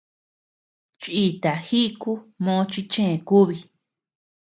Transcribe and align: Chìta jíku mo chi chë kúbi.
Chìta 1.01 1.51
jíku 1.67 2.11
mo 2.43 2.55
chi 2.71 2.81
chë 2.91 3.07
kúbi. 3.27 3.57